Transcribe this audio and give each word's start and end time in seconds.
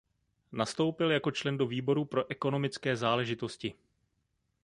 Nastoupil 0.51 1.11
jako 1.11 1.31
člen 1.31 1.57
do 1.57 1.67
výboru 1.67 2.05
pro 2.05 2.31
ekonomické 2.31 2.95
záležitosti. 2.97 3.73